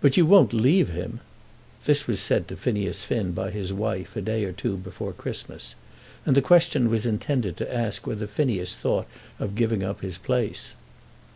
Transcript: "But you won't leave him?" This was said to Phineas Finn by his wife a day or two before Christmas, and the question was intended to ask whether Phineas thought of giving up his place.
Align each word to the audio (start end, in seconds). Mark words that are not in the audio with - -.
"But 0.00 0.16
you 0.16 0.26
won't 0.26 0.52
leave 0.52 0.88
him?" 0.88 1.20
This 1.84 2.08
was 2.08 2.18
said 2.18 2.48
to 2.48 2.56
Phineas 2.56 3.04
Finn 3.04 3.30
by 3.30 3.52
his 3.52 3.72
wife 3.72 4.16
a 4.16 4.20
day 4.20 4.42
or 4.44 4.50
two 4.50 4.76
before 4.76 5.12
Christmas, 5.12 5.76
and 6.26 6.36
the 6.36 6.42
question 6.42 6.90
was 6.90 7.06
intended 7.06 7.56
to 7.58 7.72
ask 7.72 8.08
whether 8.08 8.26
Phineas 8.26 8.74
thought 8.74 9.06
of 9.38 9.54
giving 9.54 9.84
up 9.84 10.00
his 10.00 10.18
place. 10.18 10.74